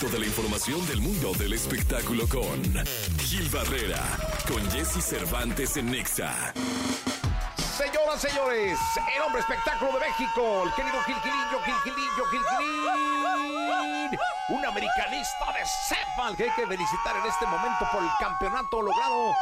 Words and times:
Toda 0.00 0.18
la 0.18 0.26
información 0.26 0.86
del 0.88 1.00
mundo 1.00 1.32
del 1.38 1.54
espectáculo 1.54 2.28
con 2.28 2.62
Gil 3.18 3.48
Barrera, 3.48 4.04
con 4.46 4.60
Jesse 4.70 5.02
Cervantes 5.02 5.78
en 5.78 5.90
Nexa. 5.90 6.52
Señoras, 7.56 8.20
señores, 8.20 8.78
el 9.16 9.22
hombre 9.22 9.40
espectáculo 9.40 9.92
de 9.94 10.00
México, 10.00 10.64
el 10.64 10.74
querido 10.74 11.00
Gil 11.00 11.14
Gilillo, 11.14 11.60
Gil 11.64 11.74
Gilillo, 11.84 12.24
Gil 12.30 12.40
Gilín, 12.50 14.18
un 14.50 14.66
americanista 14.66 15.46
de 15.54 15.64
cepa 15.88 16.36
que 16.36 16.44
hay 16.44 16.50
que 16.50 16.66
felicitar 16.66 17.16
en 17.16 17.30
este 17.30 17.46
momento 17.46 17.86
por 17.90 18.02
el 18.02 18.10
campeonato 18.20 18.82
logrado 18.82 19.34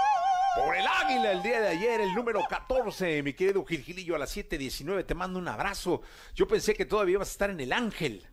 por 0.55 0.77
el 0.77 0.87
Águila 0.87 1.33
el 1.33 1.43
día 1.43 1.61
de 1.61 1.69
ayer, 1.69 2.01
el 2.01 2.15
número 2.15 2.41
14, 2.49 3.25
mi 3.25 3.33
querido 3.33 3.65
Gil 3.65 3.83
Gilillo, 3.83 4.15
a 4.15 4.19
las 4.19 4.37
7.19, 4.37 5.05
te 5.05 5.17
mando 5.17 5.41
un 5.41 5.49
abrazo. 5.49 6.03
Yo 6.37 6.47
pensé 6.47 6.75
que 6.75 6.85
todavía 6.85 7.15
ibas 7.15 7.29
a 7.29 7.33
estar 7.33 7.51
en 7.51 7.59
el 7.59 7.73
Ángel. 7.73 8.25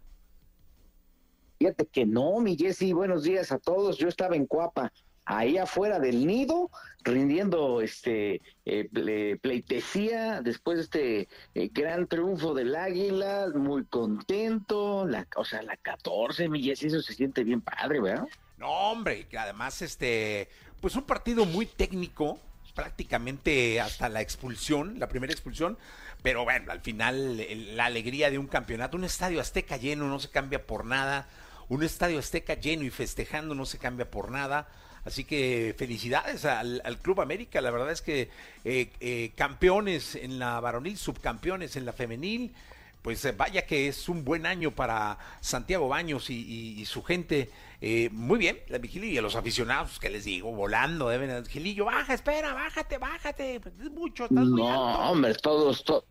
Fíjate 1.62 1.86
que 1.86 2.08
no, 2.08 2.40
mi 2.40 2.58
Jessy, 2.58 2.92
buenos 2.92 3.22
días 3.22 3.52
a 3.52 3.60
todos. 3.60 4.00
Yo 4.00 4.08
estaba 4.08 4.36
en 4.36 4.48
Cuapa, 4.48 4.92
ahí 5.26 5.60
afuera 5.60 6.00
del 6.00 6.26
nido, 6.26 6.72
rindiendo 7.04 7.82
este 7.82 8.42
eh, 8.66 8.90
ple- 8.92 9.40
pleitesía 9.40 10.42
después 10.42 10.78
de 10.78 10.84
este 10.86 11.30
eh, 11.54 11.70
gran 11.72 12.08
triunfo 12.08 12.56
del 12.56 12.76
Águila, 12.76 13.46
muy 13.54 13.86
contento. 13.86 15.06
La, 15.06 15.28
o 15.36 15.46
sea, 15.46 15.62
la 15.62 15.78
14, 15.78 16.50
mi 16.50 16.64
Jessy, 16.64 16.88
eso 16.88 17.04
se 17.04 17.14
siente 17.14 17.44
bien 17.44 17.62
padre, 17.62 18.02
¿verdad? 18.02 18.26
No, 18.58 18.68
hombre, 18.72 19.28
que 19.28 19.38
además, 19.38 19.84
este, 19.84 20.50
pues 20.82 20.96
un 20.96 21.04
partido 21.04 21.46
muy 21.46 21.68
técnico, 21.68 22.40
prácticamente 22.74 23.80
hasta 23.80 24.10
la 24.10 24.22
expulsión, 24.22 24.98
la 24.98 25.08
primera 25.10 25.32
expulsión, 25.32 25.78
pero 26.24 26.44
bueno, 26.44 26.72
al 26.72 26.80
final 26.82 27.40
el- 27.40 27.78
la 27.78 27.86
alegría 27.86 28.32
de 28.32 28.40
un 28.40 28.48
campeonato, 28.48 28.98
un 28.98 29.04
estadio 29.04 29.40
azteca 29.40 29.78
lleno 29.78 30.08
no 30.08 30.20
se 30.20 30.32
cambia 30.32 30.66
por 30.66 30.86
nada, 30.86 31.28
un 31.72 31.84
estadio 31.84 32.20
azteca 32.20 32.56
lleno 32.56 32.84
y 32.84 32.90
festejando 32.90 33.56
no 33.56 33.66
se 33.66 33.78
cambia 33.78 34.10
por 34.12 34.30
nada. 34.30 34.68
Así 35.06 35.24
que 35.24 35.74
felicidades 35.78 36.44
al, 36.46 36.82
al 36.84 36.98
Club 37.00 37.22
América. 37.22 37.62
La 37.62 37.72
verdad 37.72 37.92
es 37.92 38.02
que 38.02 38.30
eh, 38.66 38.92
eh, 39.00 39.32
campeones 39.36 40.16
en 40.16 40.38
la 40.38 40.60
varonil, 40.60 40.98
subcampeones 40.98 41.78
en 41.78 41.86
la 41.86 41.94
femenil, 41.94 42.54
pues 43.02 43.24
eh, 43.26 43.32
vaya 43.32 43.66
que 43.66 43.88
es 43.88 44.10
un 44.10 44.26
buen 44.26 44.46
año 44.46 44.72
para 44.72 45.18
Santiago 45.40 45.88
Baños 45.88 46.30
y, 46.30 46.36
y- 46.36 46.82
y 46.82 46.86
su 46.86 47.04
gente. 47.04 47.50
Eh, 47.80 48.10
muy 48.12 48.38
bien, 48.38 48.60
la 48.68 48.78
vigilia 48.78 49.10
y 49.10 49.18
a 49.18 49.24
los 49.24 49.36
aficionados, 49.36 49.98
que 49.98 50.10
les 50.12 50.26
digo, 50.26 50.52
volando, 50.52 51.10
deben, 51.10 51.44
Gilillo, 51.48 51.86
baja, 51.86 52.14
espera, 52.14 52.54
bájate, 52.54 53.00
bájate, 53.00 53.60
pues, 53.60 53.74
es 53.82 53.90
mucho, 53.90 54.26
estás 54.26 54.46
muy 54.46 54.62
No, 54.62 54.70
alto". 54.90 55.00
hombre, 55.12 55.34
todos, 55.34 55.84
to- 55.84 56.06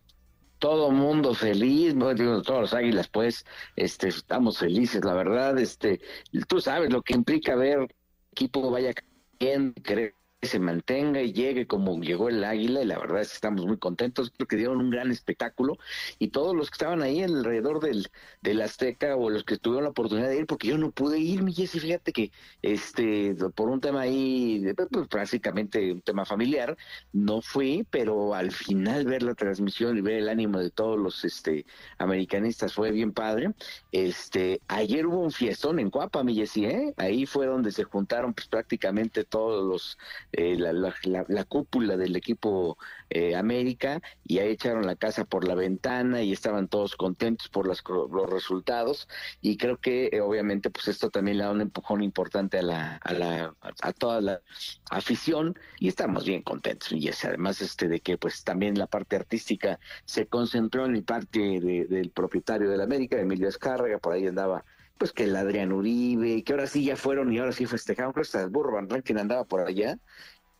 todo 0.61 0.91
mundo 0.91 1.33
feliz, 1.33 1.95
bueno, 1.95 2.13
digo, 2.13 2.41
todos 2.43 2.61
los 2.61 2.73
águilas, 2.75 3.07
pues, 3.07 3.43
este, 3.75 4.09
estamos 4.09 4.59
felices, 4.59 5.03
la 5.03 5.15
verdad, 5.15 5.57
este, 5.57 5.99
tú 6.47 6.61
sabes 6.61 6.91
lo 6.91 7.01
que 7.01 7.15
implica 7.15 7.55
ver 7.55 7.87
equipo 8.31 8.69
vaya 8.69 8.93
querer 9.39 9.73
que 9.83 10.20
se 10.41 10.59
mantenga 10.59 11.21
y 11.21 11.33
llegue 11.33 11.67
como 11.67 11.99
llegó 12.01 12.29
el 12.29 12.43
águila, 12.43 12.81
y 12.81 12.85
la 12.85 12.99
verdad 12.99 13.21
es 13.21 13.29
que 13.29 13.35
estamos 13.35 13.65
muy 13.65 13.77
contentos, 13.77 14.31
creo 14.35 14.47
que 14.47 14.55
dieron 14.55 14.79
un 14.79 14.89
gran 14.89 15.11
espectáculo, 15.11 15.77
y 16.19 16.29
todos 16.29 16.55
los 16.55 16.69
que 16.69 16.75
estaban 16.75 17.01
ahí 17.01 17.21
alrededor 17.23 17.79
del, 17.79 18.09
del 18.41 18.61
Azteca, 18.61 19.15
o 19.15 19.29
los 19.29 19.43
que 19.43 19.57
tuvieron 19.57 19.83
la 19.83 19.89
oportunidad 19.91 20.29
de 20.29 20.39
ir, 20.39 20.45
porque 20.47 20.67
yo 20.67 20.77
no 20.77 20.91
pude 20.91 21.19
ir, 21.19 21.43
mi 21.43 21.53
Jessy, 21.53 21.79
fíjate 21.79 22.11
que, 22.11 22.31
este, 22.61 23.35
por 23.55 23.69
un 23.69 23.81
tema 23.81 24.01
ahí, 24.01 24.63
pues, 24.91 25.07
básicamente 25.09 25.91
un 25.91 26.01
tema 26.01 26.25
familiar, 26.25 26.77
no 27.13 27.41
fui, 27.41 27.85
pero 27.89 28.33
al 28.33 28.51
final 28.51 29.05
ver 29.05 29.23
la 29.23 29.35
transmisión 29.35 29.97
y 29.97 30.01
ver 30.01 30.15
el 30.15 30.29
ánimo 30.29 30.59
de 30.59 30.69
todos 30.71 30.99
los 30.99 31.23
este 31.25 31.65
americanistas 31.97 32.73
fue 32.73 32.91
bien 32.91 33.11
padre. 33.13 33.53
Este, 33.91 34.61
ayer 34.67 35.05
hubo 35.05 35.19
un 35.19 35.31
fiestón 35.31 35.79
en 35.79 35.89
Cuapa, 35.89 36.23
mi 36.23 36.35
Jessy, 36.35 36.65
¿eh? 36.65 36.93
Ahí 36.97 37.25
fue 37.25 37.45
donde 37.47 37.71
se 37.71 37.83
juntaron 37.83 38.33
pues 38.33 38.47
prácticamente 38.47 39.23
todos 39.23 39.63
los 39.65 39.97
eh, 40.33 40.55
la, 40.57 40.73
la- 40.73 40.93
la- 41.03 41.25
la 41.27 41.43
cúpula 41.45 41.97
del 41.97 42.15
equipo 42.15 42.77
eh, 43.09 43.35
América 43.35 44.01
y 44.23 44.39
ahí 44.39 44.51
echaron 44.51 44.85
la 44.85 44.95
casa 44.95 45.25
por 45.25 45.47
la 45.47 45.55
ventana 45.55 46.21
y 46.21 46.31
estaban 46.31 46.67
todos 46.67 46.95
contentos 46.95 47.49
por 47.49 47.67
las, 47.67 47.83
los 47.87 48.29
resultados. 48.29 49.07
Y 49.41 49.57
creo 49.57 49.77
que 49.77 50.09
eh, 50.11 50.21
obviamente 50.21 50.69
pues 50.69 50.87
esto 50.87 51.09
también 51.09 51.37
le 51.37 51.43
da 51.43 51.51
un 51.51 51.61
empujón 51.61 52.01
importante 52.03 52.57
a 52.59 52.61
la 52.61 52.95
a 52.97 53.13
la 53.13 53.55
a 53.81 53.93
toda 53.93 54.21
la 54.21 54.41
afición 54.89 55.57
y 55.79 55.87
estamos 55.87 56.25
bien 56.25 56.41
contentos 56.41 56.91
y 56.91 57.07
es 57.07 57.23
además 57.25 57.61
este 57.61 57.87
de 57.87 57.99
que 57.99 58.17
pues 58.17 58.43
también 58.43 58.77
la 58.77 58.87
parte 58.87 59.15
artística 59.15 59.79
se 60.05 60.27
concentró 60.27 60.85
en 60.85 60.95
el 60.95 61.03
parte 61.03 61.39
de- 61.39 61.85
del 61.85 62.09
propietario 62.11 62.69
de 62.69 62.77
la 62.77 62.83
América 62.83 63.19
Emilio 63.19 63.47
Escárraga 63.47 63.99
por 63.99 64.13
ahí 64.13 64.27
andaba 64.27 64.63
pues 65.01 65.13
que 65.13 65.23
el 65.23 65.35
Adrián 65.35 65.71
Uribe 65.71 66.43
que 66.43 66.53
ahora 66.53 66.67
sí 66.67 66.85
ya 66.85 66.95
fueron 66.95 67.33
y 67.33 67.39
ahora 67.39 67.53
sí 67.53 67.65
festejaron 67.65 68.13
creo 68.13 68.23
que 68.31 68.45
Burro 68.45 68.73
Van 68.73 68.87
Rankin 68.87 69.17
andaba 69.17 69.45
por 69.45 69.61
allá 69.61 69.97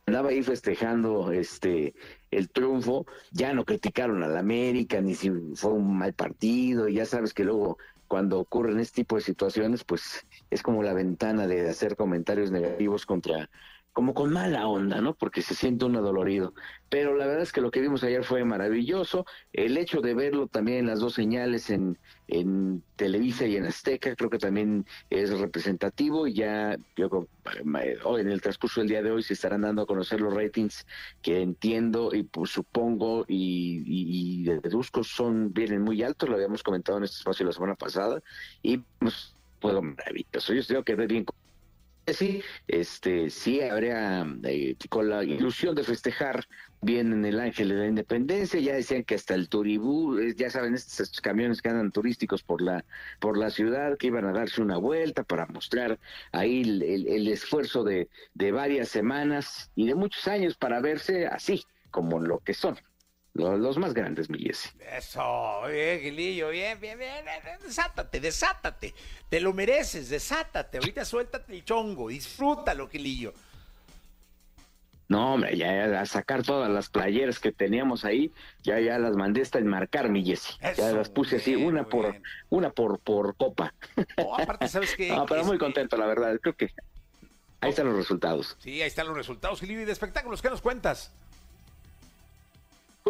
andaba 0.07 0.29
ahí 0.29 0.41
festejando 0.41 1.31
este 1.31 1.93
el 2.31 2.49
triunfo, 2.49 3.05
ya 3.31 3.53
no 3.53 3.65
criticaron 3.65 4.23
a 4.23 4.27
la 4.27 4.39
América, 4.39 4.99
ni 4.99 5.13
si 5.13 5.29
fue 5.53 5.73
un 5.73 5.95
mal 5.95 6.13
partido, 6.13 6.87
y 6.87 6.95
ya 6.95 7.05
sabes 7.05 7.35
que 7.35 7.43
luego 7.43 7.77
cuando 8.07 8.39
ocurren 8.39 8.79
este 8.79 9.03
tipo 9.03 9.15
de 9.15 9.21
situaciones, 9.21 9.83
pues 9.83 10.25
es 10.49 10.63
como 10.63 10.81
la 10.81 10.93
ventana 10.93 11.45
de 11.45 11.69
hacer 11.69 11.95
comentarios 11.95 12.49
negativos 12.49 13.05
contra, 13.05 13.47
como 13.93 14.13
con 14.13 14.31
mala 14.31 14.67
onda, 14.67 15.01
¿no? 15.01 15.15
Porque 15.15 15.41
se 15.41 15.53
siente 15.53 15.85
uno 15.85 16.01
dolorido. 16.01 16.53
Pero 16.89 17.15
la 17.15 17.25
verdad 17.25 17.43
es 17.43 17.51
que 17.51 17.61
lo 17.61 17.71
que 17.71 17.81
vimos 17.81 18.03
ayer 18.03 18.23
fue 18.23 18.43
maravilloso. 18.45 19.25
El 19.51 19.77
hecho 19.77 20.01
de 20.01 20.13
verlo 20.13 20.47
también 20.47 20.79
en 20.79 20.87
las 20.87 20.99
dos 20.99 21.13
señales, 21.13 21.69
en, 21.69 21.97
Televisa 22.95 23.45
y 23.45 23.57
en 23.57 23.65
Azteca, 23.65 24.15
creo 24.15 24.29
que 24.29 24.37
también 24.37 24.85
es 25.09 25.37
representativo. 25.37 26.27
Ya, 26.27 26.77
yo 26.95 27.27
en 28.17 28.29
el 28.29 28.41
transcurso 28.41 28.79
del 28.79 28.89
día 28.89 29.01
de 29.01 29.11
hoy 29.11 29.23
se 29.23 29.33
estarán 29.33 29.61
dando 29.61 29.81
a 29.81 29.87
conocer 29.87 30.21
los 30.21 30.33
ratings 30.33 30.85
que 31.21 31.41
entiendo 31.41 32.13
y 32.13 32.23
pues, 32.23 32.51
supongo 32.51 33.25
y, 33.27 34.43
deduzco 34.43 35.03
son 35.03 35.51
vienen 35.51 35.81
muy 35.81 36.01
altos. 36.03 36.29
Lo 36.29 36.35
habíamos 36.35 36.63
comentado 36.63 36.97
en 36.99 37.03
este 37.03 37.17
espacio 37.17 37.45
la 37.45 37.51
semana 37.51 37.75
pasada. 37.75 38.21
Y 38.61 38.77
pues, 38.77 39.35
puedo 39.59 39.81
maravilloso. 39.81 40.53
Yo 40.53 40.63
creo 40.63 40.83
que 40.83 40.95
bien 41.07 41.25
sí, 42.07 42.41
este, 42.67 43.29
sí 43.29 43.61
habría 43.61 44.25
eh, 44.43 44.75
con 44.89 45.09
la 45.09 45.23
ilusión 45.23 45.75
de 45.75 45.83
festejar 45.83 46.45
bien 46.81 47.13
en 47.13 47.25
el 47.25 47.39
Ángel 47.39 47.69
de 47.69 47.75
la 47.75 47.87
Independencia, 47.87 48.59
ya 48.59 48.73
decían 48.73 49.03
que 49.03 49.15
hasta 49.15 49.35
el 49.35 49.47
Turibú, 49.49 50.17
eh, 50.17 50.33
ya 50.35 50.49
saben, 50.49 50.73
estos, 50.73 51.21
camiones 51.21 51.61
que 51.61 51.69
andan 51.69 51.91
turísticos 51.91 52.41
por 52.43 52.61
la, 52.61 52.83
por 53.19 53.37
la 53.37 53.49
ciudad, 53.51 53.97
que 53.97 54.07
iban 54.07 54.25
a 54.25 54.33
darse 54.33 54.61
una 54.61 54.77
vuelta 54.77 55.23
para 55.23 55.45
mostrar 55.45 55.99
ahí 56.31 56.61
el, 56.61 56.81
el- 56.81 57.07
el 57.07 57.27
esfuerzo 57.27 57.83
de, 57.83 58.09
de 58.33 58.51
varias 58.51 58.89
semanas 58.89 59.71
y 59.75 59.85
de 59.87 59.95
muchos 59.95 60.27
años 60.27 60.57
para 60.57 60.81
verse 60.81 61.27
así, 61.27 61.63
como 61.91 62.19
lo 62.19 62.39
que 62.39 62.53
son, 62.53 62.77
lo- 63.33 63.57
los 63.57 63.77
más 63.77 63.93
grandes, 63.93 64.29
mi 64.29 64.39
Jessy. 64.39 64.69
Eso, 64.97 65.61
bien, 65.71 65.99
Gilillo, 66.01 66.49
bien, 66.49 66.79
bien, 66.79 66.97
bien, 66.99 67.25
desátate, 67.63 68.19
desátate, 68.19 68.93
te 69.29 69.39
lo 69.39 69.53
mereces, 69.53 70.09
desátate, 70.09 70.77
ahorita 70.77 71.05
suéltate 71.05 71.53
el 71.53 71.63
chongo, 71.65 72.09
disfrútalo, 72.09 72.87
Gilillo. 72.89 73.33
No, 75.07 75.33
hombre, 75.33 75.57
ya, 75.57 75.67
ya 75.89 75.99
a 75.99 76.05
sacar 76.05 76.41
todas 76.41 76.69
las 76.69 76.87
playeras 76.89 77.37
que 77.39 77.51
teníamos 77.51 78.05
ahí, 78.05 78.31
ya 78.63 78.79
ya 78.79 78.97
las 78.97 79.13
mandé 79.17 79.41
hasta 79.41 79.59
enmarcar, 79.59 80.07
mi 80.07 80.23
Jessy. 80.23 80.53
Ya 80.77 80.93
las 80.93 81.09
puse 81.09 81.35
así, 81.35 81.53
una 81.53 81.83
por 81.83 82.11
bien. 82.11 82.23
una 82.49 82.69
por 82.69 82.97
por 82.99 83.35
copa. 83.35 83.73
No, 84.17 84.35
aparte, 84.37 84.69
¿sabes 84.69 84.95
qué? 84.95 85.09
No, 85.15 85.25
pero 85.25 85.43
muy 85.43 85.55
Este, 85.55 85.65
contento, 85.65 85.97
la 85.97 86.05
verdad. 86.05 86.39
Creo 86.41 86.55
que 86.55 86.69
ahí 87.59 87.71
están 87.71 87.87
los 87.87 87.97
resultados. 87.97 88.55
Sí, 88.59 88.81
ahí 88.81 88.87
están 88.87 89.05
los 89.07 89.17
resultados, 89.17 89.59
Gilillo, 89.59 89.81
y 89.81 89.85
de 89.85 89.91
espectáculos, 89.91 90.41
¿qué 90.41 90.49
nos 90.49 90.61
cuentas? 90.61 91.11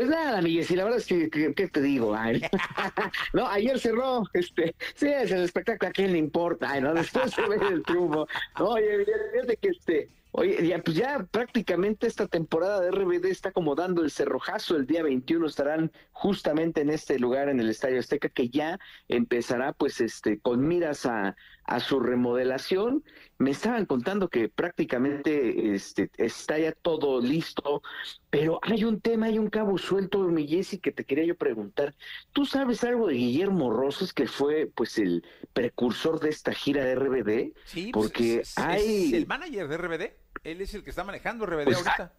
Pues 0.02 0.10
nada, 0.10 0.42
mi 0.42 0.54
Jessy, 0.54 0.76
la 0.76 0.86
verdad 0.86 0.98
es 0.98 1.06
que, 1.06 1.30
que- 1.30 1.54
¿qué 1.54 1.68
te 1.68 1.80
digo? 1.80 2.16
Ay, 2.16 2.42
no, 3.34 3.46
ayer 3.48 3.78
cerró, 3.80 4.24
este, 4.34 4.76
sí, 4.96 5.08
es 5.08 5.30
el 5.30 5.44
espectáculo, 5.44 5.90
¿a 5.90 5.92
quién 5.92 6.12
le 6.12 6.18
importa? 6.18 6.72
Ay, 6.72 6.82
no, 6.82 6.92
después 6.96 7.32
se 7.32 7.48
ve 7.48 7.58
el 7.70 7.84
triunfo. 7.84 8.28
Oye, 8.58 9.06
fíjate 9.32 9.58
que 9.58 9.68
este, 9.68 10.10
oye, 10.32 10.66
ya, 10.68 10.80
pues 10.82 10.98
ya 10.98 11.24
prácticamente 11.30 12.08
esta 12.08 12.26
temporada 12.28 12.80
de 12.82 12.90
RBD 12.90 13.26
está 13.26 13.52
como 13.52 13.76
dando 13.76 14.02
el 14.02 14.10
cerrojazo, 14.10 14.76
el 14.76 14.88
día 14.88 15.04
21 15.04 15.46
estarán 15.46 15.92
justamente 16.14 16.82
en 16.82 16.90
este 16.90 17.20
lugar, 17.20 17.48
en 17.50 17.60
el 17.60 17.70
Estadio 17.70 18.00
Azteca, 18.00 18.30
que 18.30 18.50
ya 18.50 18.80
empezará, 19.08 19.72
pues, 19.72 20.02
este, 20.02 20.40
con 20.40 20.68
miras 20.68 21.06
a, 21.06 21.36
a 21.72 21.80
su 21.80 22.00
remodelación. 22.02 23.04
Me 23.38 23.52
estaban 23.52 23.86
contando 23.86 24.28
que 24.30 24.50
prácticamente 24.50 25.74
este, 25.74 26.10
está 26.18 26.60
ya 26.60 26.74
todo 26.74 27.22
listo, 27.22 27.82
pero 28.30 28.60
hay 28.64 28.84
un 28.84 29.00
tema, 29.00 29.28
hay 29.28 29.40
un 29.40 29.50
cabo 29.50 29.78
suelto, 29.78 30.20
mi 30.28 30.48
Jessy, 30.48 30.80
que 30.80 30.92
te 30.92 31.06
quería 31.06 31.24
yo 31.26 31.36
preguntar. 31.36 31.96
¿Tú 32.34 32.46
sabes 32.46 32.84
algo 32.84 33.08
de 33.08 33.14
Guillermo 33.16 33.72
Rosas, 33.72 34.12
que 34.14 34.28
fue 34.28 34.70
pues 34.76 34.98
el 34.98 35.24
precursor 35.54 36.20
de 36.20 36.30
esta 36.30 36.54
gira 36.54 36.84
de 36.84 36.96
RBD? 36.96 37.54
Sí, 37.64 37.92
pues, 37.94 38.08
Porque 38.08 38.40
es, 38.42 38.50
es- 38.50 38.58
hay... 38.58 39.06
es 39.08 39.14
el 39.14 39.28
manager 39.28 39.68
de 39.70 39.78
RBD, 39.78 40.14
él 40.44 40.62
es 40.62 40.74
el 40.74 40.84
que 40.84 40.90
está 40.90 41.06
manejando 41.06 41.46
RBD 41.46 41.64
Pues, 41.64 41.78
ahorita. 41.78 42.14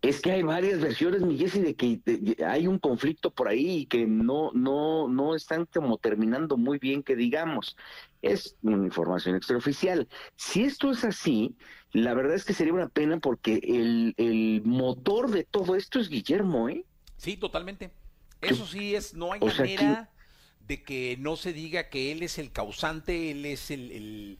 Es 0.00 0.20
que 0.20 0.32
hay 0.32 0.42
varias 0.42 0.80
versiones, 0.80 1.22
mi 1.22 1.38
Jessy, 1.38 1.60
de 1.60 1.74
que 1.76 2.00
de- 2.04 2.16
de- 2.18 2.44
hay 2.44 2.66
un 2.66 2.80
conflicto 2.80 3.30
por 3.30 3.46
ahí 3.46 3.82
y 3.82 3.86
que 3.86 4.04
no, 4.04 4.50
no, 4.52 5.06
no 5.06 5.36
están 5.36 5.64
como 5.66 5.96
terminando 5.96 6.56
muy 6.56 6.78
bien, 6.80 7.04
que 7.04 7.14
digamos. 7.14 7.76
Es 8.22 8.56
una 8.62 8.86
información 8.86 9.36
extraoficial. 9.36 10.08
Si 10.36 10.62
esto 10.62 10.90
es 10.90 11.04
así, 11.04 11.56
la 11.92 12.14
verdad 12.14 12.34
es 12.34 12.44
que 12.44 12.54
sería 12.54 12.72
una 12.72 12.88
pena 12.88 13.18
porque 13.18 13.60
el, 13.62 14.14
el 14.16 14.62
motor 14.64 15.30
de 15.30 15.44
todo 15.44 15.76
esto 15.76 16.00
es 16.00 16.08
Guillermo, 16.08 16.68
¿eh? 16.68 16.86
Sí, 17.16 17.36
totalmente. 17.36 17.92
Eso 18.40 18.66
sí 18.66 18.94
es, 18.94 19.14
no 19.14 19.32
hay 19.32 19.40
manera 19.40 20.10
de 20.66 20.82
que 20.82 21.16
no 21.18 21.36
se 21.36 21.52
diga 21.52 21.88
que 21.88 22.12
él 22.12 22.22
es 22.22 22.38
el 22.38 22.50
causante, 22.50 23.30
él 23.30 23.44
es 23.44 23.70
el, 23.70 23.92
el, 23.92 24.38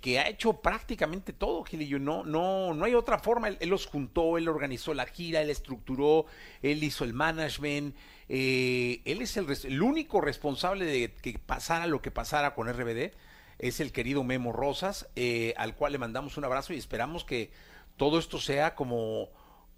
que 0.00 0.18
ha 0.18 0.28
hecho 0.28 0.54
prácticamente 0.54 1.32
todo, 1.32 1.64
Gilillo. 1.64 1.98
No, 1.98 2.24
no, 2.24 2.74
no 2.74 2.84
hay 2.84 2.94
otra 2.94 3.18
forma. 3.18 3.48
Él, 3.48 3.68
los 3.68 3.86
juntó, 3.86 4.38
él 4.38 4.48
organizó 4.48 4.94
la 4.94 5.06
gira, 5.06 5.40
él 5.40 5.50
estructuró, 5.50 6.26
él 6.62 6.82
hizo 6.82 7.04
el 7.04 7.14
management. 7.14 7.96
Eh, 8.28 9.00
él 9.04 9.22
es 9.22 9.36
el, 9.36 9.46
el 9.64 9.82
único 9.82 10.20
responsable 10.20 10.84
de 10.84 11.12
que 11.12 11.38
pasara 11.38 11.86
lo 11.86 12.02
que 12.02 12.10
pasara 12.10 12.54
con 12.54 12.72
RBD 12.72 13.12
es 13.58 13.80
el 13.80 13.92
querido 13.92 14.24
Memo 14.24 14.52
Rosas, 14.52 15.08
eh, 15.16 15.54
al 15.56 15.74
cual 15.74 15.92
le 15.92 15.98
mandamos 15.98 16.36
un 16.36 16.44
abrazo 16.44 16.72
y 16.72 16.76
esperamos 16.76 17.24
que 17.24 17.50
todo 17.96 18.18
esto 18.18 18.38
sea 18.38 18.74
como 18.74 19.28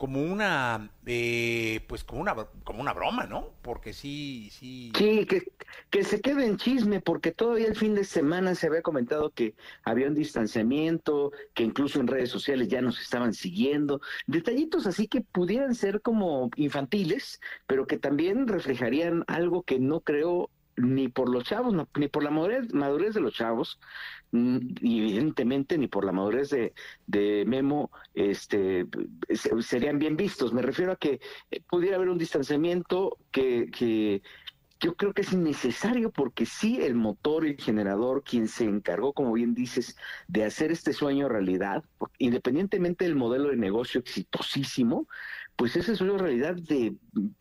como 0.00 0.22
una 0.22 0.90
eh, 1.04 1.84
pues 1.86 2.04
como 2.04 2.22
una 2.22 2.34
como 2.64 2.80
una 2.80 2.94
broma 2.94 3.26
no 3.26 3.50
porque 3.60 3.92
sí 3.92 4.48
sí. 4.50 4.90
Sí 4.96 5.26
que, 5.26 5.52
que 5.90 6.04
se 6.04 6.22
quede 6.22 6.46
en 6.46 6.56
chisme 6.56 7.02
porque 7.02 7.32
todavía 7.32 7.66
el 7.66 7.76
fin 7.76 7.94
de 7.94 8.04
semana 8.04 8.54
se 8.54 8.68
había 8.68 8.80
comentado 8.80 9.28
que 9.28 9.54
había 9.84 10.06
un 10.06 10.14
distanciamiento 10.14 11.32
que 11.52 11.64
incluso 11.64 12.00
en 12.00 12.06
redes 12.06 12.30
sociales 12.30 12.68
ya 12.68 12.80
nos 12.80 12.98
estaban 12.98 13.34
siguiendo. 13.34 14.00
Detallitos 14.26 14.86
así 14.86 15.06
que 15.06 15.20
pudieran 15.20 15.74
ser 15.74 16.00
como 16.00 16.48
infantiles 16.56 17.38
pero 17.66 17.86
que 17.86 17.98
también 17.98 18.48
reflejarían 18.48 19.24
algo 19.26 19.64
que 19.64 19.78
no 19.78 20.00
creo 20.00 20.48
ni 20.80 21.08
por 21.08 21.28
los 21.28 21.44
chavos, 21.44 21.74
ni 21.96 22.08
por 22.08 22.22
la 22.22 22.30
madurez, 22.30 23.14
de 23.14 23.20
los 23.20 23.34
chavos, 23.34 23.78
mm, 24.32 24.58
y 24.80 25.00
evidentemente 25.00 25.78
ni 25.78 25.88
por 25.88 26.04
la 26.04 26.12
madurez 26.12 26.50
de, 26.50 26.74
de 27.06 27.44
Memo, 27.46 27.90
este, 28.14 28.86
serían 29.60 29.98
bien 29.98 30.16
vistos. 30.16 30.52
Me 30.52 30.62
refiero 30.62 30.92
a 30.92 30.96
que 30.96 31.20
eh, 31.50 31.62
pudiera 31.68 31.96
haber 31.96 32.08
un 32.08 32.18
distanciamiento 32.18 33.18
que, 33.30 33.70
que 33.70 34.22
yo 34.80 34.96
creo 34.96 35.12
que 35.12 35.22
es 35.22 35.32
innecesario 35.32 36.10
porque 36.10 36.46
sí 36.46 36.80
el 36.80 36.94
motor, 36.94 37.44
el 37.44 37.56
generador, 37.56 38.24
quien 38.24 38.48
se 38.48 38.64
encargó, 38.64 39.12
como 39.12 39.32
bien 39.32 39.54
dices, 39.54 39.96
de 40.26 40.44
hacer 40.44 40.72
este 40.72 40.94
sueño 40.94 41.28
realidad, 41.28 41.84
independientemente 42.18 43.04
del 43.04 43.14
modelo 43.14 43.50
de 43.50 43.56
negocio 43.56 44.00
exitosísimo, 44.00 45.06
pues 45.56 45.76
ese 45.76 45.92
es 45.92 46.00
una 46.00 46.16
realidad 46.16 46.54
de 46.54 46.94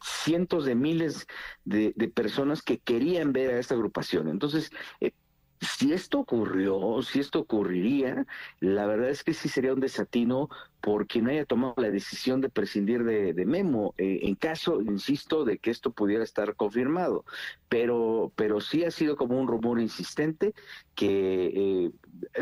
cientos 0.03 0.65
de 0.65 0.75
miles 0.75 1.25
de, 1.63 1.93
personas 2.13 2.61
que 2.61 2.79
querían 2.79 3.31
ver 3.31 3.51
a 3.51 3.59
esta 3.59 3.75
agrupación. 3.75 4.27
Entonces, 4.27 4.71
eh, 4.99 5.13
si 5.61 5.91
esto 5.91 6.19
ocurrió, 6.19 7.01
si 7.01 7.19
esto 7.19 7.39
ocurriría, 7.39 8.25
la 8.59 8.85
verdad 8.85 9.09
es 9.09 9.23
que 9.23 9.33
sí 9.33 9.49
sería 9.49 9.73
un 9.73 9.79
desatino 9.79 10.49
por 10.81 11.07
quien 11.07 11.27
haya 11.27 11.45
tomado 11.45 11.73
la 11.77 11.89
decisión 11.89 12.39
de 12.39 12.49
prescindir 12.49 13.03
de, 13.03 13.45
Memo, 13.45 13.93
eh, 13.97 14.19
en 14.23 14.35
caso, 14.35 14.81
insisto, 14.81 15.43
de 15.43 15.57
que 15.57 15.71
esto 15.71 15.91
pudiera 15.91 16.23
estar 16.23 16.55
confirmado. 16.55 17.25
Pero, 17.67 18.31
pero 18.35 18.61
sí 18.61 18.85
ha 18.85 18.91
sido 18.91 19.17
como 19.17 19.39
un 19.39 19.47
rumor 19.47 19.81
insistente 19.81 20.53
que, 20.95 21.51
eh, 21.53 21.91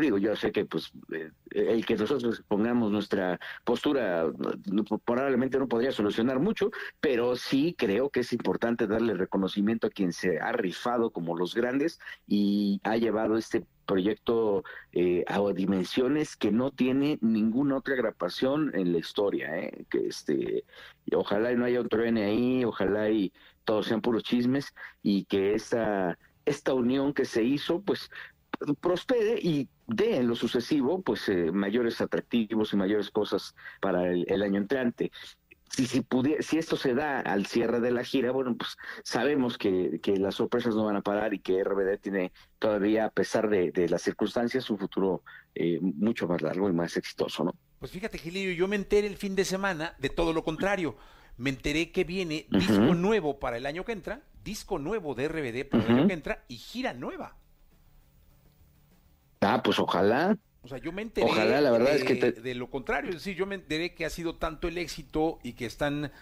digo, 0.00 0.18
yo 0.18 0.36
sé 0.36 0.52
que 0.52 0.64
pues 0.64 0.92
eh, 1.12 1.30
el 1.58 1.84
que 1.84 1.96
nosotros 1.96 2.42
pongamos 2.46 2.90
nuestra 2.90 3.38
postura 3.64 4.26
probablemente 5.04 5.58
no 5.58 5.68
podría 5.68 5.92
solucionar 5.92 6.38
mucho, 6.38 6.70
pero 7.00 7.36
sí 7.36 7.74
creo 7.76 8.10
que 8.10 8.20
es 8.20 8.32
importante 8.32 8.86
darle 8.86 9.14
reconocimiento 9.14 9.86
a 9.86 9.90
quien 9.90 10.12
se 10.12 10.38
ha 10.38 10.52
rifado 10.52 11.10
como 11.10 11.36
los 11.36 11.54
grandes 11.54 11.98
y 12.26 12.80
ha 12.84 12.96
llevado 12.96 13.36
este 13.36 13.66
proyecto 13.88 14.64
eh, 14.92 15.24
a 15.26 15.40
dimensiones 15.54 16.36
que 16.36 16.52
no 16.52 16.70
tiene 16.70 17.18
ninguna 17.22 17.78
otra 17.78 17.96
grabación 17.96 18.70
en 18.74 18.92
la 18.92 18.98
historia, 18.98 19.58
¿eh? 19.58 19.86
que 19.90 20.06
este, 20.08 20.64
ojalá 21.12 21.52
y 21.52 21.56
no 21.56 21.64
haya 21.64 21.80
otro 21.80 22.04
N 22.04 22.22
ahí, 22.22 22.64
ojalá 22.64 23.08
y 23.08 23.32
todos 23.64 23.86
sean 23.86 24.02
puros 24.02 24.24
chismes 24.24 24.74
y 25.02 25.24
que 25.24 25.54
esta, 25.54 26.18
esta 26.44 26.74
unión 26.74 27.14
que 27.14 27.24
se 27.24 27.42
hizo, 27.42 27.80
pues 27.80 28.10
prospere 28.80 29.38
y 29.40 29.68
dé 29.86 30.16
en 30.16 30.28
lo 30.28 30.34
sucesivo 30.34 31.00
pues 31.02 31.28
eh, 31.28 31.52
mayores 31.52 32.00
atractivos 32.00 32.72
y 32.72 32.76
mayores 32.76 33.10
cosas 33.10 33.54
para 33.80 34.12
el 34.12 34.42
año 34.42 34.58
entrante 34.58 35.10
si, 35.70 35.86
si, 35.86 36.04
si 36.40 36.58
esto 36.58 36.76
se 36.76 36.94
da 36.94 37.20
al 37.20 37.46
cierre 37.46 37.80
de 37.80 37.90
la 37.90 38.04
gira, 38.04 38.30
bueno, 38.30 38.56
pues 38.56 38.76
sabemos 39.02 39.58
que, 39.58 40.00
que 40.02 40.16
las 40.16 40.36
sorpresas 40.36 40.74
no 40.74 40.84
van 40.84 40.96
a 40.96 41.02
parar 41.02 41.34
y 41.34 41.40
que 41.40 41.62
RBD 41.62 41.98
tiene 42.00 42.32
todavía, 42.58 43.06
a 43.06 43.10
pesar 43.10 43.48
de, 43.48 43.70
de 43.70 43.88
las 43.88 44.02
circunstancias, 44.02 44.70
un 44.70 44.78
futuro 44.78 45.22
eh, 45.54 45.78
mucho 45.80 46.26
más 46.26 46.42
largo 46.42 46.68
y 46.68 46.72
más 46.72 46.96
exitoso, 46.96 47.44
¿no? 47.44 47.54
Pues 47.78 47.92
fíjate, 47.92 48.18
Gilillo, 48.18 48.52
yo 48.52 48.66
me 48.66 48.76
enteré 48.76 49.06
el 49.06 49.16
fin 49.16 49.36
de 49.36 49.44
semana 49.44 49.94
de 49.98 50.08
todo 50.08 50.32
lo 50.32 50.42
contrario. 50.42 50.96
Me 51.36 51.50
enteré 51.50 51.92
que 51.92 52.02
viene 52.02 52.46
disco 52.50 52.94
nuevo 52.96 53.38
para 53.38 53.56
el 53.56 53.66
año 53.66 53.84
que 53.84 53.92
entra, 53.92 54.22
disco 54.42 54.80
nuevo 54.80 55.14
de 55.14 55.28
RBD 55.28 55.68
para 55.70 55.84
el 55.84 55.90
año 55.92 56.06
que 56.08 56.14
entra 56.14 56.44
y 56.48 56.56
gira 56.56 56.92
nueva. 56.94 57.36
Ah, 59.40 59.62
pues 59.62 59.78
ojalá. 59.78 60.36
O 60.62 60.68
sea, 60.68 60.78
yo 60.78 60.92
me 60.92 61.02
enteré 61.02 61.26
Ojalá, 61.26 61.60
la 61.60 61.70
verdad 61.70 61.92
de, 61.92 61.96
es 61.96 62.04
que 62.04 62.14
de 62.14 62.54
lo 62.54 62.68
contrario, 62.68 63.10
es 63.10 63.16
decir, 63.16 63.36
yo 63.36 63.46
me 63.46 63.54
enteré 63.54 63.94
que 63.94 64.04
ha 64.04 64.10
sido 64.10 64.36
tanto 64.36 64.68
el 64.68 64.76
éxito 64.76 65.38
y 65.42 65.52
que 65.52 65.66
están 65.66 66.12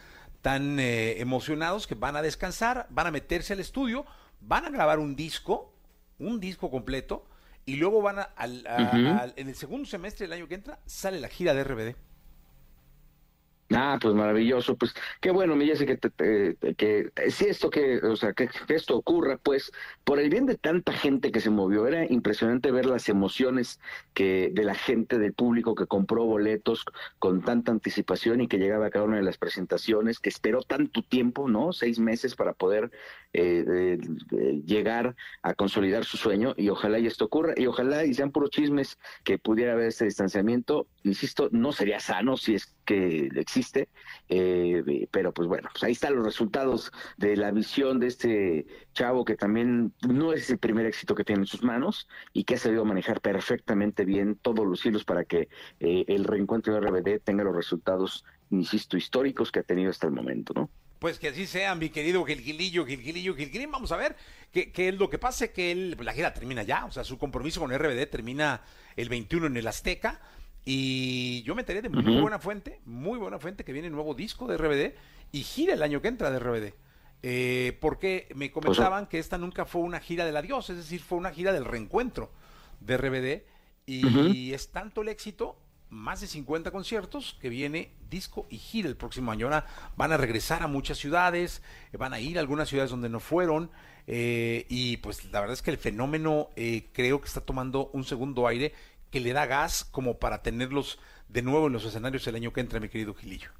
tan 0.42 0.78
eh, 0.78 1.20
emocionados 1.20 1.86
que 1.86 1.94
van 1.94 2.16
a 2.16 2.22
descansar, 2.22 2.86
van 2.90 3.08
a 3.08 3.10
meterse 3.10 3.54
al 3.54 3.60
estudio, 3.60 4.06
van 4.40 4.64
a 4.64 4.70
grabar 4.70 4.98
un 4.98 5.16
disco, 5.16 5.72
un 6.18 6.38
disco 6.38 6.70
completo, 6.70 7.26
y 7.64 7.76
luego 7.76 8.00
van 8.00 8.20
a, 8.20 8.22
al, 8.22 8.64
en 9.36 9.48
el 9.48 9.56
segundo 9.56 9.88
semestre 9.88 10.26
del 10.26 10.34
año 10.34 10.46
que 10.46 10.54
entra, 10.54 10.78
sale 10.86 11.18
la 11.18 11.28
gira 11.28 11.52
de 11.52 11.64
RBD. 11.64 11.96
Ah, 13.74 13.98
pues 14.00 14.14
maravilloso, 14.14 14.76
pues 14.76 14.94
qué 15.20 15.32
bueno, 15.32 15.56
me 15.56 15.64
dice 15.64 15.86
que, 15.86 15.98
que 16.76 17.10
si 17.30 17.46
esto 17.46 17.68
que, 17.68 17.98
o 17.98 18.14
sea, 18.14 18.32
que, 18.32 18.48
esto 18.68 18.96
ocurra, 18.96 19.38
pues 19.38 19.72
por 20.04 20.20
el 20.20 20.30
bien 20.30 20.46
de 20.46 20.56
tanta 20.56 20.92
gente 20.92 21.32
que 21.32 21.40
se 21.40 21.50
movió, 21.50 21.88
era 21.88 22.04
impresionante 22.04 22.70
ver 22.70 22.86
las 22.86 23.08
emociones 23.08 23.80
que 24.14 24.50
de 24.52 24.62
la 24.62 24.76
gente, 24.76 25.18
del 25.18 25.32
público 25.32 25.74
que 25.74 25.86
compró 25.86 26.24
boletos 26.24 26.84
con 27.18 27.42
tanta 27.42 27.72
anticipación 27.72 28.40
y 28.40 28.46
que 28.46 28.58
llegaba 28.58 28.86
a 28.86 28.90
cada 28.90 29.04
una 29.04 29.16
de 29.16 29.24
las 29.24 29.36
presentaciones, 29.36 30.20
que 30.20 30.28
esperó 30.28 30.62
tanto 30.62 31.02
tiempo, 31.02 31.48
¿no? 31.48 31.72
Seis 31.72 31.98
meses 31.98 32.36
para 32.36 32.52
poder 32.52 32.92
eh, 33.32 33.98
llegar 34.64 35.16
a 35.42 35.54
consolidar 35.54 36.04
su 36.04 36.16
sueño 36.16 36.54
y 36.56 36.68
ojalá 36.68 37.00
y 37.00 37.08
esto 37.08 37.24
ocurra 37.24 37.52
y 37.56 37.66
ojalá 37.66 38.04
y 38.04 38.14
sean 38.14 38.30
puros 38.30 38.50
chismes 38.50 38.96
que 39.24 39.38
pudiera 39.38 39.72
haber 39.72 39.88
este 39.88 40.04
distanciamiento, 40.04 40.86
insisto, 41.02 41.48
no 41.50 41.72
sería 41.72 41.98
sano 41.98 42.36
si 42.36 42.54
es 42.54 42.75
que 42.86 43.28
existe, 43.34 43.88
eh, 44.30 45.06
pero 45.10 45.34
pues 45.34 45.46
bueno, 45.48 45.68
pues 45.72 45.84
ahí 45.84 45.92
están 45.92 46.16
los 46.16 46.24
resultados 46.24 46.90
de 47.18 47.36
la 47.36 47.50
visión 47.50 48.00
de 48.00 48.06
este 48.06 48.66
chavo 48.94 49.24
que 49.24 49.36
también 49.36 49.92
no 50.08 50.32
es 50.32 50.48
el 50.48 50.58
primer 50.58 50.86
éxito 50.86 51.14
que 51.14 51.24
tiene 51.24 51.42
en 51.42 51.46
sus 51.46 51.62
manos 51.62 52.08
y 52.32 52.44
que 52.44 52.54
ha 52.54 52.58
sabido 52.58 52.84
manejar 52.86 53.20
perfectamente 53.20 54.04
bien 54.04 54.36
todos 54.36 54.66
los 54.66 54.86
hilos 54.86 55.04
para 55.04 55.24
que 55.24 55.48
eh, 55.80 56.04
el 56.08 56.24
reencuentro 56.24 56.72
de 56.72 56.80
RBD 56.80 57.20
tenga 57.22 57.44
los 57.44 57.54
resultados, 57.54 58.24
insisto, 58.50 58.96
históricos 58.96 59.52
que 59.52 59.60
ha 59.60 59.64
tenido 59.64 59.90
hasta 59.90 60.06
el 60.06 60.12
momento, 60.12 60.54
¿no? 60.54 60.70
Pues 60.98 61.18
que 61.18 61.28
así 61.28 61.46
sea, 61.46 61.74
mi 61.74 61.90
querido 61.90 62.24
Gilgilillo, 62.24 62.86
Gilgilillo, 62.86 63.34
Gilgilín. 63.34 63.70
Vamos 63.70 63.92
a 63.92 63.96
ver 63.96 64.16
qué, 64.50 64.72
es 64.74 64.94
lo 64.94 65.10
que 65.10 65.18
pasa, 65.18 65.48
que 65.48 65.70
él, 65.70 65.92
pues, 65.94 66.06
la 66.06 66.14
gira 66.14 66.32
termina 66.32 66.62
ya, 66.62 66.86
o 66.86 66.90
sea, 66.90 67.04
su 67.04 67.18
compromiso 67.18 67.60
con 67.60 67.76
RBD 67.76 68.06
termina 68.10 68.62
el 68.96 69.08
21 69.08 69.46
en 69.48 69.56
el 69.58 69.66
Azteca. 69.66 70.20
Y 70.68 71.44
yo 71.44 71.54
me 71.54 71.62
enteré 71.62 71.80
de 71.80 71.88
muy 71.88 72.20
buena 72.20 72.40
fuente, 72.40 72.80
muy 72.84 73.20
buena 73.20 73.38
fuente, 73.38 73.62
que 73.64 73.72
viene 73.72 73.86
el 73.86 73.94
nuevo 73.94 74.14
disco 74.14 74.48
de 74.48 74.58
RBD 74.58 74.96
y 75.30 75.42
gira 75.44 75.74
el 75.74 75.82
año 75.82 76.02
que 76.02 76.08
entra 76.08 76.28
de 76.28 76.40
RBD. 76.40 76.74
Eh, 77.22 77.78
porque 77.80 78.28
me 78.34 78.50
comentaban 78.50 79.06
que 79.06 79.20
esta 79.20 79.38
nunca 79.38 79.64
fue 79.64 79.82
una 79.82 80.00
gira 80.00 80.24
del 80.24 80.36
adiós, 80.36 80.68
es 80.70 80.76
decir, 80.76 81.00
fue 81.00 81.18
una 81.18 81.30
gira 81.30 81.52
del 81.52 81.64
reencuentro 81.64 82.32
de 82.80 82.96
RBD. 82.96 83.42
Y 83.86 84.52
es 84.52 84.72
tanto 84.72 85.02
el 85.02 85.08
éxito, 85.08 85.56
más 85.88 86.20
de 86.20 86.26
50 86.26 86.72
conciertos, 86.72 87.38
que 87.40 87.48
viene 87.48 87.92
disco 88.10 88.48
y 88.50 88.58
gira 88.58 88.88
el 88.88 88.96
próximo 88.96 89.30
año. 89.30 89.46
Ahora 89.46 89.66
van 89.96 90.10
a 90.10 90.16
regresar 90.16 90.64
a 90.64 90.66
muchas 90.66 90.98
ciudades, 90.98 91.62
van 91.96 92.12
a 92.12 92.18
ir 92.18 92.38
a 92.38 92.40
algunas 92.40 92.68
ciudades 92.68 92.90
donde 92.90 93.08
no 93.08 93.20
fueron. 93.20 93.70
Eh, 94.08 94.66
y 94.68 94.96
pues 94.96 95.24
la 95.26 95.40
verdad 95.40 95.54
es 95.54 95.62
que 95.62 95.70
el 95.70 95.78
fenómeno 95.78 96.50
eh, 96.56 96.88
creo 96.92 97.20
que 97.20 97.26
está 97.26 97.40
tomando 97.40 97.90
un 97.92 98.02
segundo 98.02 98.48
aire 98.48 98.72
que 99.10 99.20
le 99.20 99.32
da 99.32 99.46
gas 99.46 99.84
como 99.84 100.18
para 100.18 100.42
tenerlos 100.42 100.98
de 101.28 101.42
nuevo 101.42 101.66
en 101.66 101.72
los 101.72 101.84
escenarios 101.84 102.26
el 102.26 102.36
año 102.36 102.52
que 102.52 102.60
entra, 102.60 102.80
mi 102.80 102.88
querido 102.88 103.14
Gilillo. 103.14 103.50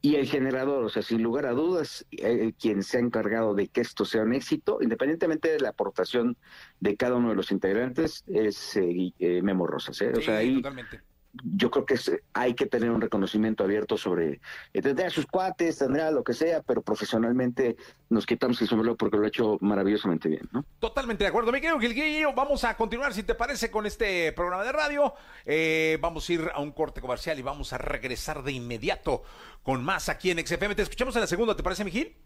Y 0.00 0.14
el 0.14 0.26
generador, 0.26 0.84
o 0.84 0.88
sea, 0.88 1.02
sin 1.02 1.22
lugar 1.22 1.44
a 1.46 1.52
dudas, 1.52 2.06
eh, 2.12 2.52
quien 2.58 2.84
se 2.84 2.98
ha 2.98 3.00
encargado 3.00 3.54
de 3.54 3.66
que 3.66 3.80
esto 3.80 4.04
sea 4.04 4.22
un 4.22 4.32
éxito, 4.32 4.78
independientemente 4.80 5.48
de 5.48 5.58
la 5.58 5.70
aportación 5.70 6.36
de 6.78 6.96
cada 6.96 7.16
uno 7.16 7.30
de 7.30 7.34
los 7.34 7.50
integrantes, 7.50 8.22
es 8.28 8.76
eh, 8.76 9.12
eh 9.18 9.42
Memo 9.42 9.66
Rosas. 9.66 10.00
¿eh? 10.02 10.12
o 10.16 10.20
sea, 10.20 10.36
ahí 10.36 10.62
yo 11.32 11.70
creo 11.70 11.86
que 11.86 11.96
hay 12.32 12.54
que 12.54 12.66
tener 12.66 12.90
un 12.90 13.00
reconocimiento 13.00 13.64
abierto 13.64 13.96
sobre, 13.96 14.40
eh, 14.72 14.82
tendrá 14.82 15.10
sus 15.10 15.26
cuates, 15.26 15.78
tendrá 15.78 16.10
lo 16.10 16.24
que 16.24 16.34
sea, 16.34 16.62
pero 16.62 16.82
profesionalmente 16.82 17.76
nos 18.08 18.26
quitamos 18.26 18.60
el 18.62 18.68
sombrero 18.68 18.96
porque 18.96 19.16
lo 19.16 19.24
ha 19.24 19.28
hecho 19.28 19.58
maravillosamente 19.60 20.28
bien, 20.28 20.48
¿no? 20.52 20.64
Totalmente 20.78 21.24
de 21.24 21.28
acuerdo, 21.28 21.52
mi 21.52 21.60
querido 21.60 21.78
Gilguillo, 21.78 22.32
vamos 22.32 22.64
a 22.64 22.76
continuar, 22.76 23.12
si 23.12 23.22
te 23.22 23.34
parece, 23.34 23.70
con 23.70 23.86
este 23.86 24.32
programa 24.32 24.64
de 24.64 24.72
radio, 24.72 25.14
eh, 25.44 25.98
vamos 26.00 26.28
a 26.28 26.32
ir 26.32 26.50
a 26.52 26.60
un 26.60 26.72
corte 26.72 27.00
comercial 27.00 27.38
y 27.38 27.42
vamos 27.42 27.72
a 27.72 27.78
regresar 27.78 28.42
de 28.42 28.52
inmediato 28.52 29.22
con 29.62 29.84
más 29.84 30.08
aquí 30.08 30.30
en 30.30 30.44
XFM, 30.44 30.74
te 30.74 30.82
escuchamos 30.82 31.14
en 31.16 31.20
la 31.20 31.26
segunda, 31.26 31.54
¿te 31.54 31.62
parece, 31.62 31.84
mi 31.84 31.90
Gil? 31.90 32.16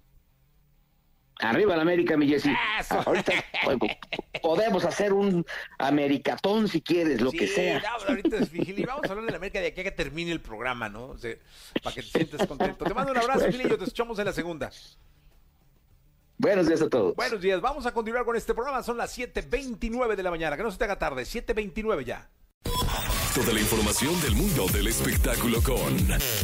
Arriba 1.43 1.75
la 1.75 1.83
América, 1.83 2.17
mi 2.17 2.29
Jessy. 2.29 2.55
Ahorita 2.89 3.33
podemos 4.41 4.85
hacer 4.85 5.13
un 5.13 5.45
americatón 5.79 6.69
si 6.69 6.81
quieres, 6.81 7.21
lo 7.21 7.33
que 7.33 7.49
sea. 7.49 7.81
No, 7.81 8.09
ahorita 8.09 8.37
es 8.37 8.55
y 8.55 8.85
vamos 8.85 9.05
a 9.07 9.09
hablar 9.09 9.27
de 9.27 9.33
la 9.33 9.39
América 9.39 9.61
de 9.61 9.67
aquí 9.67 9.81
a 9.81 9.85
que 9.85 9.91
termine 9.91 10.31
el 10.31 10.41
programa, 10.41 10.89
¿no? 10.89 11.07
O 11.07 11.19
sea, 11.19 11.35
para 11.83 11.95
que 11.95 12.03
te 12.03 12.09
sientas 12.09 12.47
contento. 12.47 12.85
Te 12.85 12.95
mando 12.95 13.11
un 13.11 13.19
abrazo, 13.19 13.51
Gilillo, 13.51 13.77
te 13.77 13.85
escuchamos 13.85 14.19
en 14.21 14.25
la 14.27 14.33
segunda. 14.33 14.71
Buenos 16.39 16.69
días 16.69 16.83
a 16.83 16.89
todos. 16.89 17.17
Buenos 17.17 17.41
días, 17.41 17.61
vamos 17.61 17.87
a 17.87 17.93
continuar 17.93 18.25
con 18.25 18.37
este 18.37 18.55
programa. 18.55 18.85
Son 18.85 18.97
las 18.97 19.17
7.29 19.19 20.15
de 20.15 20.23
la 20.23 20.31
mañana, 20.31 20.57
que 20.57 20.63
no 20.63 20.71
se 20.71 20.79
te 20.79 20.85
haga 20.85 20.99
tarde, 20.99 21.23
7.29 21.23 22.05
ya. 22.05 22.29
Toda 23.35 23.55
la 23.55 23.61
información 23.61 24.21
del 24.21 24.35
mundo 24.35 24.67
del 24.67 24.89
espectáculo 24.89 25.63
con 25.63 25.97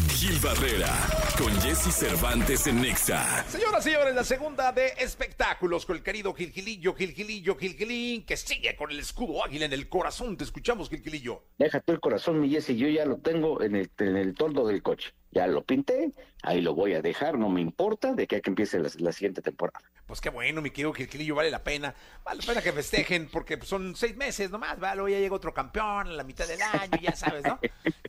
Gil 0.08 0.38
Barrera, 0.42 0.88
con 1.36 1.52
Jesse 1.60 1.92
Cervantes 1.94 2.66
en 2.66 2.80
Nexa. 2.80 3.44
Señoras 3.46 3.86
y 3.86 3.90
señores, 3.90 4.14
la 4.14 4.24
segunda 4.24 4.72
de 4.72 4.94
espectáculos 4.98 5.84
con 5.84 5.98
el 5.98 6.02
querido 6.02 6.32
Gilgilillo, 6.32 6.94
Gilgilillo, 6.94 7.56
Gilgilín, 7.56 8.24
que 8.24 8.38
sigue 8.38 8.74
con 8.74 8.90
el 8.90 9.00
escudo 9.00 9.44
águila 9.44 9.66
en 9.66 9.74
el 9.74 9.90
corazón. 9.90 10.38
Te 10.38 10.44
escuchamos, 10.44 10.88
Gilgilillo. 10.88 11.42
Déjate 11.58 11.92
el 11.92 12.00
corazón, 12.00 12.40
mi 12.40 12.48
Jesse, 12.48 12.74
yo 12.74 12.88
ya 12.88 13.04
lo 13.04 13.18
tengo 13.18 13.62
en 13.62 13.76
el, 13.76 13.90
en 13.98 14.16
el 14.16 14.34
tordo 14.34 14.66
del 14.66 14.82
coche 14.82 15.12
ya 15.30 15.46
lo 15.46 15.62
pinté, 15.62 16.12
ahí 16.42 16.60
lo 16.60 16.74
voy 16.74 16.94
a 16.94 17.02
dejar, 17.02 17.38
no 17.38 17.48
me 17.48 17.60
importa 17.60 18.14
de 18.14 18.26
que, 18.26 18.36
hay 18.36 18.42
que 18.42 18.50
empiece 18.50 18.78
la, 18.78 19.12
siguiente 19.12 19.42
temporada. 19.42 19.84
Pues 20.06 20.20
qué 20.20 20.30
bueno, 20.30 20.62
mi 20.62 20.70
querido 20.70 20.92
Quilquilillo, 20.92 21.34
vale 21.34 21.50
la 21.50 21.62
pena, 21.62 21.94
vale 22.24 22.40
la 22.40 22.46
pena 22.46 22.62
que 22.62 22.72
festejen, 22.72 23.28
porque 23.30 23.58
son 23.62 23.94
seis 23.94 24.16
meses 24.16 24.50
nomás, 24.50 24.78
¿vale? 24.80 24.96
Luego 24.96 25.08
ya 25.10 25.18
llega 25.18 25.34
otro 25.34 25.52
campeón 25.52 26.08
a 26.08 26.12
la 26.12 26.24
mitad 26.24 26.46
del 26.46 26.62
año, 26.62 26.98
ya 27.00 27.14
sabes, 27.14 27.44
¿no? 27.44 27.58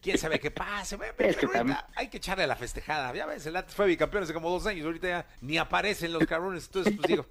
Quién 0.01 0.17
sabe 0.17 0.39
qué 0.39 0.51
pase, 0.51 0.97
pero, 1.17 1.51
hay 1.95 2.07
que 2.07 2.17
echarle 2.17 2.45
a 2.45 2.47
la 2.47 2.55
festejada, 2.55 3.13
ya 3.13 3.25
ves, 3.25 3.45
el 3.45 3.55
Atlas 3.55 3.75
fue 3.75 3.87
bicampeón 3.87 4.23
hace 4.23 4.33
como 4.33 4.49
dos 4.49 4.65
años, 4.65 4.85
ahorita 4.85 5.07
ya 5.07 5.25
ni 5.41 5.57
aparecen 5.57 6.13
los 6.13 6.25
cabrones, 6.25 6.67
entonces 6.67 6.93
pues 6.95 7.07
digo, 7.07 7.25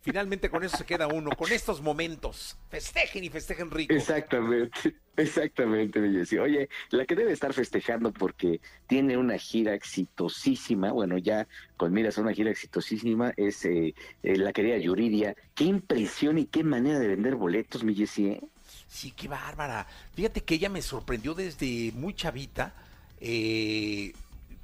finalmente 0.00 0.50
con 0.50 0.64
eso 0.64 0.76
se 0.76 0.84
queda 0.84 1.06
uno, 1.06 1.30
con 1.30 1.52
estos 1.52 1.80
momentos, 1.80 2.56
festejen 2.70 3.24
y 3.24 3.28
festejen 3.28 3.70
rico. 3.70 3.94
Exactamente. 3.94 4.94
Exactamente, 5.18 6.00
Jessy. 6.00 6.38
Oye, 6.38 6.68
la 6.90 7.04
que 7.04 7.16
debe 7.16 7.32
estar 7.32 7.52
festejando 7.52 8.12
porque 8.12 8.60
tiene 8.86 9.16
una 9.16 9.36
gira 9.36 9.74
exitosísima, 9.74 10.92
bueno, 10.92 11.18
ya 11.18 11.48
con 11.76 11.92
miras 11.92 12.18
a 12.18 12.20
una 12.20 12.32
gira 12.32 12.52
exitosísima, 12.52 13.32
es 13.36 13.64
eh, 13.64 13.94
eh, 14.22 14.36
la 14.36 14.52
querida 14.52 14.78
Yuridia. 14.78 15.34
Qué 15.56 15.64
impresión 15.64 16.38
y 16.38 16.46
qué 16.46 16.62
manera 16.62 17.00
de 17.00 17.08
vender 17.08 17.34
boletos, 17.34 17.82
mi 17.82 17.96
Jessy, 17.96 18.28
¿eh? 18.28 18.44
Sí, 18.86 19.10
qué 19.10 19.26
bárbara. 19.26 19.88
Fíjate 20.14 20.42
que 20.42 20.54
ella 20.54 20.68
me 20.68 20.82
sorprendió 20.82 21.34
desde 21.34 21.90
muy 21.96 22.14
chavita. 22.14 22.74
Eh, 23.20 24.12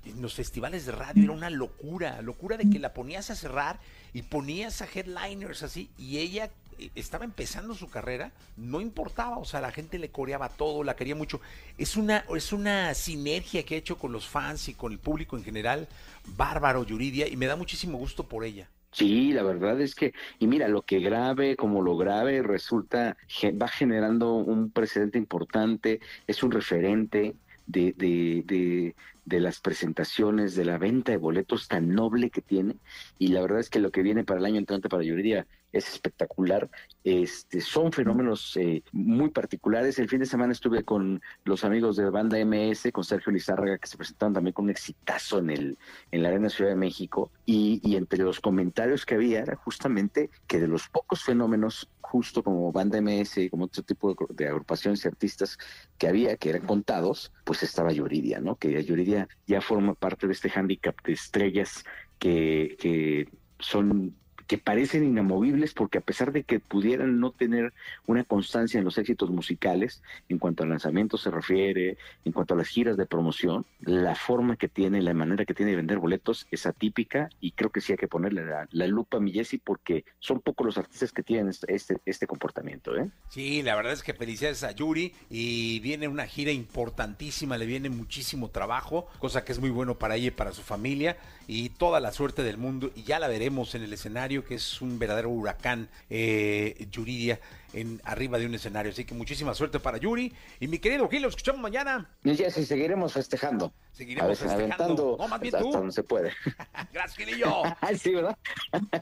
en 0.07 0.23
los 0.23 0.35
festivales 0.35 0.87
de 0.87 0.93
radio 0.93 1.25
era 1.25 1.33
una 1.33 1.51
locura, 1.51 2.23
locura 2.23 2.57
de 2.57 2.71
que 2.71 2.79
la 2.79 2.93
ponías 2.93 3.31
a 3.31 3.35
cerrar 3.35 3.81
y 4.15 4.23
ponías 4.23 4.81
a 4.81 4.87
headliners 4.87 5.63
así, 5.63 5.91
y 5.99 6.19
ella 6.19 6.51
eh, 6.79 6.91
estaba 6.95 7.25
empezando 7.25 7.75
su 7.75 7.91
carrera, 7.91 8.33
no 8.57 8.81
importaba, 8.81 9.39
o 9.39 9.45
sea, 9.45 9.61
la 9.61 9.73
gente 9.73 9.99
le 9.99 10.11
coreaba 10.11 10.49
todo, 10.49 10.85
la 10.85 10.97
quería 10.97 11.15
mucho. 11.15 11.41
Es 11.77 11.97
una, 11.97 12.25
es 12.35 12.53
una 12.53 12.95
sinergia 12.95 13.65
que 13.65 13.75
ha 13.75 13.79
hecho 13.79 13.99
con 13.99 14.13
los 14.13 14.27
fans 14.27 14.69
y 14.69 14.75
con 14.75 14.93
el 14.93 14.99
público 14.99 15.37
en 15.37 15.45
general, 15.45 15.89
bárbaro 16.37 16.85
Yuridia, 16.85 17.29
y 17.29 17.37
me 17.37 17.47
da 17.47 17.57
muchísimo 17.57 17.99
gusto 17.99 18.25
por 18.25 18.45
ella. 18.45 18.69
Sí, 18.93 19.33
la 19.33 19.43
verdad 19.43 19.81
es 19.81 19.97
que, 19.97 20.15
y 20.39 20.47
mira, 20.47 20.69
lo 20.69 20.83
que 20.83 21.01
grave, 21.01 21.57
como 21.57 21.83
lo 21.83 21.97
grave, 21.97 22.43
resulta, 22.43 23.17
va 23.61 23.67
generando 23.67 24.35
un 24.35 24.71
precedente 24.71 25.19
importante, 25.19 25.99
es 26.29 26.45
un 26.45 26.53
referente 26.53 27.35
de, 27.67 27.93
de, 27.97 28.45
de, 28.47 28.95
de 29.25 29.41
las 29.41 29.61
presentaciones, 29.61 30.55
de 30.55 30.65
la 30.65 30.79
venta 30.79 31.13
de 31.13 31.19
boletos 31.19 31.69
tan 31.69 31.89
noble 31.95 32.31
que 32.31 32.43
tiene. 32.43 32.77
Y 33.19 33.29
la 33.29 33.41
verdad 33.41 33.61
es 33.61 33.71
que 33.71 33.81
lo 33.81 33.91
que 33.91 34.03
viene 34.03 34.25
para 34.25 34.41
el 34.41 34.47
año 34.47 34.59
entrante 34.59 34.89
para 34.89 35.03
Yuridia 35.03 35.47
es 35.73 35.89
espectacular. 35.89 36.71
Este, 37.03 37.61
son 37.61 37.93
fenómenos 37.93 38.57
eh, 38.57 38.83
muy 38.93 39.31
particulares. 39.31 39.99
El 39.99 40.09
fin 40.09 40.21
de 40.21 40.27
semana 40.27 40.53
estuve 40.53 40.85
con 40.85 41.21
los 41.45 41.65
amigos 41.65 41.97
de 41.97 42.09
banda 42.11 42.39
MS, 42.45 42.91
con 42.93 43.05
Sergio 43.05 43.33
Lizárraga, 43.33 43.79
que 43.79 43.89
se 43.89 43.97
presentaron 43.97 44.35
también 44.35 44.55
con 44.55 44.67
un 44.67 44.71
exitazo 44.71 45.39
en, 45.39 45.51
el, 45.51 45.79
en 46.13 46.23
la 46.23 46.29
Arena 46.29 46.49
Ciudad 46.49 46.71
de 46.71 46.77
México. 46.77 47.33
Y, 47.45 47.81
y 47.83 47.97
entre 47.97 48.23
los 48.23 48.41
comentarios 48.41 49.05
que 49.05 49.17
había 49.17 49.41
era 49.41 49.57
justamente 49.57 50.31
que 50.47 50.61
de 50.61 50.69
los 50.69 50.89
pocos 50.89 51.25
fenómenos, 51.25 51.89
justo 52.15 52.45
como 52.45 52.71
banda 52.71 53.01
MS 53.01 53.39
y 53.39 53.51
como 53.51 53.65
otro 53.65 53.83
tipo 53.83 54.15
de, 54.31 54.47
agrupaciones 54.47 55.05
y 55.05 55.09
artistas 55.09 55.59
que 55.99 56.07
había, 56.07 56.37
que 56.37 56.51
eran 56.51 56.67
contados, 56.67 57.33
pues 57.45 57.65
estaba 57.65 57.93
Yuridia, 57.93 58.39
¿no? 58.39 58.57
Que 58.57 58.85
Yuridia 58.85 59.14
ya 59.47 59.61
forma 59.61 59.95
parte 59.95 60.27
de 60.27 60.33
este 60.33 60.51
hándicap 60.51 60.97
de 61.05 61.13
estrellas 61.13 61.85
que, 62.19 62.77
que 62.79 63.29
son 63.59 64.15
que 64.47 64.59
parecen 64.59 65.05
inamovibles 65.05 65.75
porque 65.75 65.99
a 65.99 66.01
pesar 66.01 66.33
de 66.33 66.45
que 66.45 66.61
pudieran 66.61 67.21
no 67.21 67.31
tener 67.31 67.73
una 68.07 68.25
constancia 68.25 68.79
en 68.79 68.85
los 68.85 68.99
éxitos 68.99 69.31
musicales, 69.31 70.03
en 70.29 70.39
cuanto 70.39 70.63
al 70.63 70.71
lanzamiento 70.71 71.17
se 71.17 71.31
refiere, 71.31 71.97
en 72.25 72.33
cuanto 72.33 72.55
a 72.55 72.57
las 72.57 72.69
giras 72.69 72.97
de 72.97 73.07
promoción, 73.07 73.65
la 73.81 74.15
forma 74.15 74.57
que 74.57 74.69
tiene, 74.69 75.03
la 75.03 75.15
manera 75.15 75.45
que 75.45 75.55
tiene 75.55 75.73
de 75.73 75.77
vender 75.77 75.99
boletos 75.99 76.47
es 76.51 76.67
atípica 76.67 77.31
y 77.41 77.53
creo 77.53 77.71
que 77.71 77.81
sí 77.81 77.93
hay 77.93 77.99
que 77.99 78.09
ponerle 78.09 78.45
la, 78.45 78.87
lupa 78.87 79.17
a 79.17 79.21
mi 79.21 79.33
porque 79.65 80.05
son 80.21 80.41
pocos 80.41 80.65
los 80.65 80.79
artistas 80.79 81.13
que 81.13 81.23
tienen 81.23 81.49
este, 81.49 81.75
este, 81.75 81.97
este 82.05 82.27
comportamiento. 82.27 82.97
¿eh? 82.97 83.11
Sí, 83.31 83.63
la 83.63 83.75
verdad 83.75 83.93
es 83.93 84.03
que 84.03 84.15
felicidades 84.15 84.63
a 84.63 84.73
Yuri 84.73 85.13
y 85.29 85.81
viene 85.81 86.09
una 86.09 86.27
gira 86.27 86.53
importantísima, 86.53 87.59
le 87.59 87.67
viene 87.67 87.91
muchísimo 87.91 88.51
trabajo, 88.51 89.09
cosa 89.19 89.45
que 89.45 89.53
es 89.53 89.59
muy 89.59 89.71
bueno 89.71 89.99
para 89.99 90.17
ella 90.17 90.29
y 90.29 90.31
para 90.31 90.53
su 90.53 90.63
familia 90.63 91.17
y 91.47 91.71
toda 91.71 92.01
la 92.01 92.13
suerte 92.13 92.43
del 92.43 92.59
mundo 92.59 92.91
y 92.95 93.03
ya 93.03 93.19
la 93.19 93.29
veremos 93.29 93.75
en 93.75 93.83
el 93.83 93.93
escenario 93.93 94.34
que 94.43 94.55
es 94.55 94.81
un 94.81 94.99
verdadero 94.99 95.29
huracán 95.29 95.89
eh, 96.09 96.89
Yuridia 96.91 97.39
en 97.75 98.01
arriba 98.05 98.39
de 98.39 98.47
un 98.47 98.55
escenario. 98.55 98.91
Así 98.91 99.05
que 99.05 99.15
muchísima 99.15 99.55
suerte 99.55 99.79
para 99.81 99.99
Yuri. 99.99 100.33
Y 100.61 100.69
mi 100.69 100.79
querido 100.79 101.09
Gil, 101.09 101.23
lo 101.23 101.29
escuchamos 101.29 101.61
mañana. 101.61 102.09
Y 102.23 102.35
ya 102.35 102.51
sí, 102.51 102.65
seguiremos 102.65 103.13
festejando. 103.13 103.73
Seguiremos 103.93 104.39
festejando. 104.39 105.17
No, 105.19 105.29
más 105.29 105.41
bien 105.41 105.55
hasta 105.55 105.69
donde 105.69 105.93
se 105.93 106.03
puede. 106.03 106.33
Gracias, 106.93 107.17
Gilillo. 107.17 107.63
sí, 107.99 108.15
¿verdad? 108.15 108.37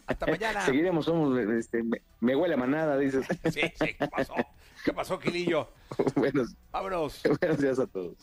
Hasta 0.06 0.26
mañana. 0.26 0.66
Seguiremos, 0.66 1.04
somos, 1.04 1.38
este, 1.38 1.82
me, 2.20 2.36
huele 2.36 2.54
a 2.54 2.58
manada, 2.58 2.98
dices. 2.98 3.26
sí, 3.50 3.60
sí, 3.78 3.94
¿qué 3.98 4.08
pasó? 4.08 4.34
¿Qué 4.84 4.92
pasó, 4.92 5.18
Gilillo? 5.18 5.68
Buenos, 6.16 6.56
Vámonos. 6.72 7.20
Buenos 7.40 7.58
días 7.58 7.78
a 7.78 7.86
todos. 7.86 8.16